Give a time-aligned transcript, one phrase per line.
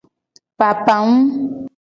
[0.57, 1.15] Papawum.